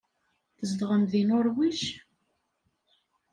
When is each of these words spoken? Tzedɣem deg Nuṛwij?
Tzedɣem 0.57 1.03
deg 1.11 1.23
Nuṛwij? 1.27 1.81